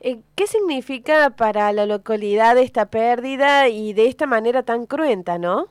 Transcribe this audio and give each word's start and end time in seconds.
Eh, 0.00 0.20
¿Qué 0.34 0.46
significa 0.46 1.30
para 1.30 1.72
la 1.72 1.86
localidad 1.86 2.58
esta 2.58 2.86
pérdida 2.86 3.68
y 3.68 3.92
de 3.92 4.06
esta 4.06 4.26
manera 4.26 4.62
tan 4.62 4.86
cruenta, 4.86 5.38
no? 5.38 5.66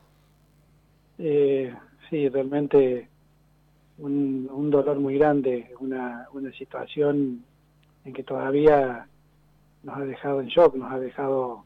Eh, 1.18 1.74
sí, 2.10 2.30
realmente 2.30 3.08
un, 3.98 4.70
dolor 4.70 5.00
muy 5.00 5.18
grande, 5.18 5.74
una, 5.80 6.28
una 6.34 6.52
situación 6.54 7.44
en 8.04 8.14
que 8.14 8.24
todavía 8.24 9.08
nos 9.84 9.98
ha 9.98 10.02
dejado 10.02 10.42
en 10.42 10.48
shock, 10.48 10.76
nos 10.76 10.92
ha 10.92 11.00
dejado 11.00 11.64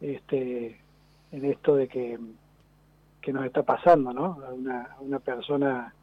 este, 0.00 0.80
en 1.32 1.44
esto 1.44 1.76
de 1.76 1.88
que, 1.88 2.18
que 3.20 3.32
nos 3.32 3.46
está 3.46 3.62
pasando, 3.62 4.12
¿no? 4.12 4.38
A 4.46 4.52
una, 4.52 4.96
una 5.00 5.18
persona, 5.18 5.94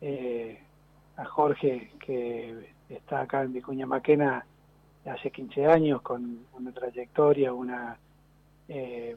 eh, 0.00 0.58
a 1.16 1.24
Jorge, 1.26 1.92
que 2.04 2.72
está 2.88 3.22
acá 3.22 3.42
en 3.42 3.52
Vicuña 3.52 3.86
Maquena 3.86 4.44
hace 5.04 5.30
15 5.30 5.66
años, 5.66 6.02
con 6.02 6.46
una 6.52 6.72
trayectoria, 6.72 7.52
una 7.52 7.98
eh, 8.68 9.16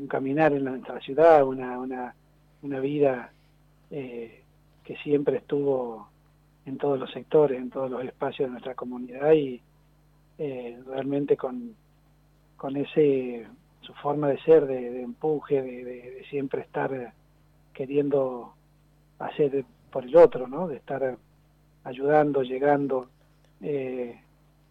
un 0.00 0.06
caminar 0.06 0.52
en 0.52 0.64
nuestra 0.64 0.98
ciudad, 1.00 1.44
una, 1.44 1.78
una, 1.78 2.14
una 2.62 2.80
vida 2.80 3.30
eh, 3.90 4.42
que 4.82 4.96
siempre 4.96 5.38
estuvo 5.38 6.08
en 6.64 6.78
todos 6.78 6.98
los 6.98 7.10
sectores, 7.12 7.60
en 7.60 7.70
todos 7.70 7.90
los 7.90 8.04
espacios 8.04 8.48
de 8.48 8.52
nuestra 8.52 8.74
comunidad 8.74 9.32
y 9.32 9.60
eh, 10.38 10.80
realmente 10.86 11.36
con, 11.36 11.74
con 12.56 12.76
ese 12.76 13.46
su 13.82 13.92
forma 13.94 14.28
de 14.28 14.40
ser, 14.40 14.66
de, 14.66 15.02
empuje, 15.02 15.62
de, 15.62 16.24
siempre 16.30 16.62
estar 16.62 17.12
queriendo 17.74 18.54
hacer 19.18 19.64
por 19.90 20.04
el 20.04 20.16
otro, 20.16 20.46
¿no? 20.46 20.68
de 20.68 20.76
estar 20.76 21.16
ayudando, 21.84 22.42
llegando 22.42 23.08
eh, 23.60 24.18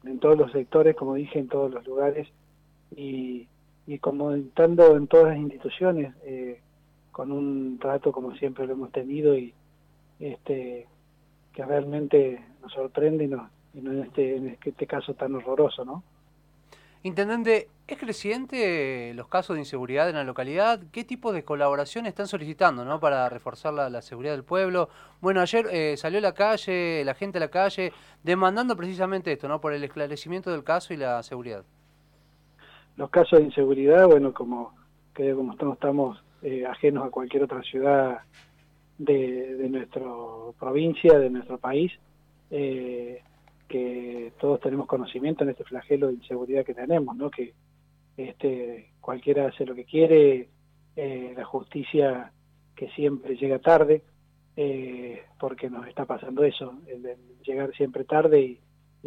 en 0.04 0.20
todos 0.20 0.38
los 0.38 0.52
sectores, 0.52 0.96
como 0.96 1.16
dije, 1.16 1.40
en 1.40 1.48
todos 1.48 1.72
los 1.72 1.86
lugares 1.86 2.28
y, 2.96 3.48
y 3.86 4.00
como 4.00 4.32
estando 4.34 4.96
en 4.96 5.08
todas 5.08 5.30
las 5.30 5.38
instituciones, 5.38 6.14
eh, 6.24 6.62
con 7.12 7.32
un 7.32 7.80
trato 7.80 8.12
como 8.12 8.36
siempre 8.36 8.66
lo 8.66 8.74
hemos 8.74 8.92
tenido 8.92 9.38
y 9.38 9.54
este 10.20 10.88
que 11.54 11.66
realmente 11.66 12.42
nos 12.62 12.72
sorprende 12.72 13.26
y 13.26 13.28
no, 13.28 13.50
y 13.74 13.82
no 13.82 13.92
en, 13.92 14.04
este, 14.04 14.36
en 14.36 14.58
este 14.64 14.88
caso 14.88 15.14
tan 15.16 15.36
horroroso, 15.36 15.84
¿no? 15.84 16.04
Intendente, 17.02 17.70
¿es 17.88 17.98
creciente 17.98 19.14
los 19.14 19.30
casos 19.30 19.56
de 19.56 19.62
inseguridad 19.62 20.10
en 20.10 20.16
la 20.16 20.26
localidad? 20.26 20.82
¿Qué 20.92 21.06
tipo 21.06 21.32
de 21.32 21.46
colaboración 21.46 22.06
están 22.06 22.28
solicitando 22.28 22.84
¿no? 22.84 23.00
para 23.00 23.30
reforzar 23.30 23.74
la, 23.74 24.02
seguridad 24.02 24.34
del 24.34 24.44
pueblo? 24.44 24.90
Bueno, 25.22 25.40
ayer 25.40 25.66
eh, 25.72 25.96
salió 25.96 26.20
la 26.20 26.34
calle, 26.34 27.06
la 27.06 27.14
gente 27.14 27.38
a 27.38 27.42
la 27.42 27.48
calle, 27.48 27.94
demandando 28.22 28.76
precisamente 28.76 29.32
esto, 29.32 29.48
¿no? 29.48 29.62
por 29.62 29.72
el 29.72 29.84
esclarecimiento 29.86 30.52
del 30.52 30.66
caso 30.66 30.94
y 30.94 30.98
la 30.98 31.24
seguridad. 31.24 31.64
Los 32.98 33.10
casos 33.10 33.40
de 33.40 33.46
inseguridad, 33.46 34.06
bueno, 34.06 34.34
como 34.34 34.74
que 35.14 35.34
como 35.34 35.54
estamos, 35.54 35.76
estamos 35.76 36.24
eh, 36.42 36.66
ajenos 36.66 37.06
a 37.06 37.10
cualquier 37.10 37.44
otra 37.44 37.62
ciudad 37.62 38.20
de, 38.98 39.56
de 39.56 39.70
nuestra 39.70 40.04
provincia, 40.60 41.18
de 41.18 41.30
nuestro 41.30 41.58
país, 41.58 41.94
eh, 42.52 43.22
que 43.70 44.34
todos 44.40 44.60
tenemos 44.60 44.88
conocimiento 44.88 45.44
en 45.44 45.52
este 45.52 45.64
flagelo 45.64 46.08
de 46.08 46.16
inseguridad 46.16 46.66
que 46.66 46.74
tenemos, 46.74 47.16
¿no? 47.16 47.30
Que 47.30 47.54
este, 48.18 48.90
cualquiera 49.00 49.48
hace 49.48 49.66
lo 49.66 49.76
que 49.76 49.86
quiere, 49.86 50.50
eh, 50.96 51.34
la 51.38 51.46
justicia 51.46 52.34
que 52.76 52.90
siempre 52.90 53.38
llega 53.38 53.60
tarde, 53.60 54.02
eh, 54.58 55.22
porque 55.40 55.70
nos 55.70 55.88
está 55.88 56.06
pasando 56.06 56.44
eso, 56.44 56.74
el, 56.88 57.16
llegar 57.44 57.72
siempre 57.74 58.04
tarde 58.04 58.42
y, 58.42 58.60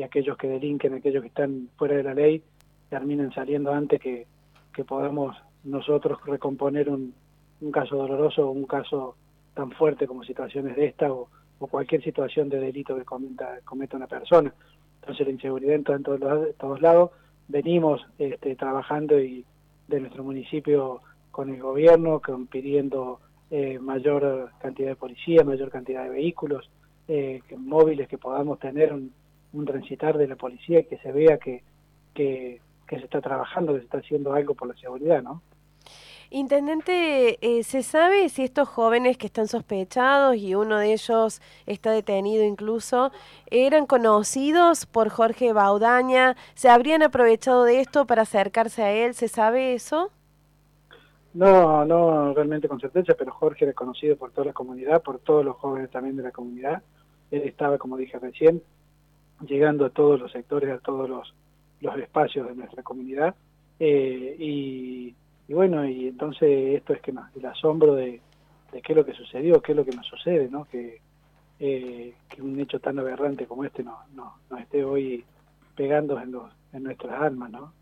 aquellos 0.02 0.38
que 0.38 0.48
delinquen, 0.48 0.94
aquellos 0.94 1.20
que 1.20 1.28
están 1.28 1.68
fuera 1.76 1.96
de 1.96 2.02
la 2.02 2.14
ley, 2.14 2.42
terminan 2.88 3.30
saliendo 3.32 3.72
antes 3.72 4.00
que, 4.00 4.26
que 4.72 4.84
podamos 4.84 5.36
nosotros 5.64 6.18
recomponer 6.24 6.88
un, 6.88 7.14
un 7.60 7.70
caso 7.70 7.96
doloroso 7.96 8.48
o 8.48 8.52
un 8.52 8.64
caso 8.64 9.16
tan 9.52 9.70
fuerte 9.72 10.06
como 10.06 10.24
situaciones 10.24 10.76
de 10.76 10.86
esta 10.86 11.12
o, 11.12 11.28
o 11.62 11.68
cualquier 11.68 12.02
situación 12.02 12.48
de 12.48 12.58
delito 12.58 12.96
que 12.96 13.04
cometa, 13.04 13.60
cometa 13.64 13.96
una 13.96 14.08
persona. 14.08 14.52
Entonces 15.00 15.26
la 15.26 15.32
inseguridad 15.32 15.76
en, 15.76 16.02
todos, 16.02 16.20
todos 16.58 16.82
lados. 16.82 17.10
Venimos 17.46 18.04
este, 18.18 18.56
trabajando 18.56 19.20
y 19.20 19.44
de 19.86 20.00
nuestro 20.00 20.24
municipio 20.24 21.02
con 21.30 21.50
el 21.50 21.60
gobierno, 21.62 22.20
con, 22.20 22.48
pidiendo 22.48 23.20
eh, 23.50 23.78
mayor 23.78 24.50
cantidad 24.60 24.88
de 24.88 24.96
policía, 24.96 25.44
mayor 25.44 25.70
cantidad 25.70 26.02
de 26.02 26.10
vehículos 26.10 26.68
eh, 27.06 27.40
móviles 27.56 28.08
que 28.08 28.18
podamos 28.18 28.58
tener 28.58 28.92
un, 28.92 29.12
un, 29.52 29.64
transitar 29.64 30.18
de 30.18 30.26
la 30.26 30.36
policía 30.36 30.80
y 30.80 30.84
que 30.84 30.98
se 30.98 31.12
vea 31.12 31.38
que, 31.38 31.62
que, 32.12 32.60
que 32.88 32.98
se 32.98 33.04
está 33.04 33.20
trabajando, 33.20 33.72
que 33.72 33.80
se 33.80 33.84
está 33.84 33.98
haciendo 33.98 34.32
algo 34.32 34.54
por 34.54 34.68
la 34.68 34.74
seguridad, 34.74 35.22
¿no? 35.22 35.42
Intendente, 36.34 37.36
eh, 37.42 37.62
¿se 37.62 37.82
sabe 37.82 38.30
si 38.30 38.42
estos 38.42 38.66
jóvenes 38.66 39.18
que 39.18 39.26
están 39.26 39.48
sospechados 39.48 40.34
y 40.36 40.54
uno 40.54 40.78
de 40.78 40.94
ellos 40.94 41.42
está 41.66 41.90
detenido 41.90 42.42
incluso, 42.42 43.12
eran 43.50 43.84
conocidos 43.84 44.86
por 44.86 45.10
Jorge 45.10 45.52
Baudaña? 45.52 46.36
¿Se 46.54 46.70
habrían 46.70 47.02
aprovechado 47.02 47.64
de 47.64 47.80
esto 47.80 48.06
para 48.06 48.22
acercarse 48.22 48.82
a 48.82 48.92
él? 48.92 49.12
¿Se 49.12 49.28
sabe 49.28 49.74
eso? 49.74 50.10
No, 51.34 51.84
no 51.84 52.32
realmente 52.32 52.66
con 52.66 52.80
certeza, 52.80 53.12
pero 53.12 53.30
Jorge 53.32 53.66
era 53.66 53.74
conocido 53.74 54.16
por 54.16 54.30
toda 54.30 54.46
la 54.46 54.52
comunidad, 54.54 55.02
por 55.02 55.18
todos 55.18 55.44
los 55.44 55.56
jóvenes 55.56 55.90
también 55.90 56.16
de 56.16 56.22
la 56.22 56.30
comunidad. 56.30 56.82
Él 57.30 57.42
estaba, 57.42 57.76
como 57.76 57.98
dije 57.98 58.18
recién, 58.18 58.62
llegando 59.46 59.84
a 59.84 59.90
todos 59.90 60.18
los 60.18 60.32
sectores, 60.32 60.70
a 60.70 60.78
todos 60.78 61.10
los, 61.10 61.34
los 61.82 61.94
espacios 61.98 62.48
de 62.48 62.54
nuestra 62.54 62.82
comunidad. 62.82 63.34
Eh, 63.78 64.36
y 64.38 65.14
y 65.52 65.54
bueno, 65.54 65.86
y 65.86 66.08
entonces 66.08 66.76
esto 66.76 66.94
es 66.94 67.02
que 67.02 67.10
el 67.10 67.44
asombro 67.44 67.94
de, 67.94 68.22
qué 68.72 68.92
es 68.92 68.96
lo 68.96 69.04
que 69.04 69.12
sucedió, 69.12 69.60
qué 69.60 69.72
es 69.72 69.76
lo 69.76 69.84
que 69.84 69.94
nos 69.94 70.06
sucede, 70.06 70.48
¿no? 70.48 70.64
Que, 70.64 71.02
eh, 71.60 72.14
que 72.26 72.40
un 72.40 72.58
hecho 72.58 72.80
tan 72.80 72.98
aberrante 72.98 73.44
como 73.44 73.62
este 73.62 73.84
no, 73.84 73.98
no, 74.14 74.34
nos 74.48 74.60
esté 74.60 74.82
hoy 74.82 75.26
pegando 75.76 76.18
en, 76.18 76.32
los, 76.32 76.50
en 76.72 76.84
nuestras 76.84 77.20
almas, 77.20 77.50
¿no? 77.50 77.74